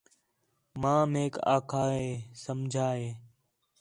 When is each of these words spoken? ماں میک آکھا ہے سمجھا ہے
ماں 0.81 1.03
میک 1.13 1.33
آکھا 1.55 1.83
ہے 1.93 2.07
سمجھا 2.43 2.87
ہے 2.97 3.07